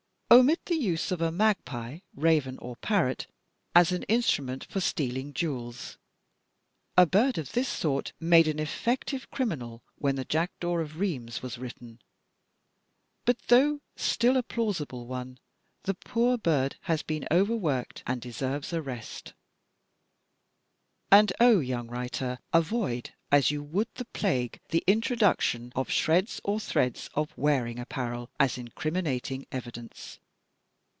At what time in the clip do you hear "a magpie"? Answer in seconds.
1.21-1.99